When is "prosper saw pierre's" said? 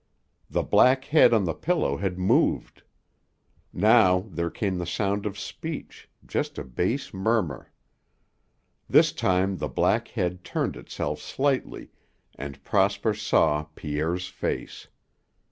12.63-14.27